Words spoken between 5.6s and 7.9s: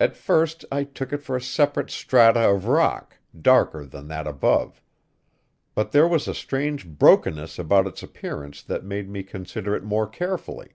But there was a strange brokenness about